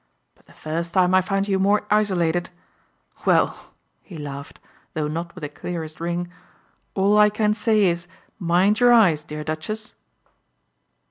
But 0.33 0.47
the 0.47 0.53
first 0.53 0.95
time 0.95 1.13
I 1.13 1.21
find 1.21 1.47
you 1.47 1.59
more 1.59 1.85
isolated 1.91 2.49
well," 3.23 3.73
he 4.01 4.17
laughed, 4.17 4.57
though 4.95 5.07
not 5.07 5.35
with 5.35 5.43
the 5.43 5.49
clearest 5.49 5.99
ring, 5.99 6.31
"all 6.95 7.19
I 7.19 7.29
can 7.29 7.53
say 7.53 7.83
is 7.85 8.07
Mind 8.39 8.79
your 8.79 8.91
eyes 8.91 9.23
dear 9.23 9.43
Duchess!" 9.43 9.93